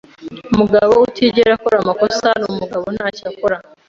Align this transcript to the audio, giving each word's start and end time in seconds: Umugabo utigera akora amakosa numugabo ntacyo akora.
Umugabo 0.53 0.93
utigera 1.07 1.51
akora 1.57 1.75
amakosa 1.83 2.27
numugabo 2.43 2.85
ntacyo 2.95 3.23
akora. 3.31 3.57